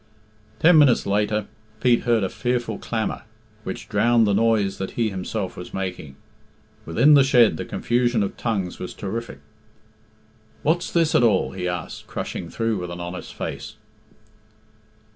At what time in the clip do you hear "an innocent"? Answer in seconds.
12.89-13.25